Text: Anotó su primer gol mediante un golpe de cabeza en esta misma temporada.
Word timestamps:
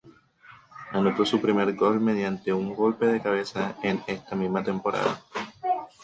Anotó 0.93 1.27
su 1.27 1.39
primer 1.39 1.75
gol 1.75 1.99
mediante 1.99 2.51
un 2.51 2.73
golpe 2.73 3.05
de 3.05 3.21
cabeza 3.21 3.75
en 3.83 4.01
esta 4.07 4.35
misma 4.35 4.63
temporada. 4.63 5.21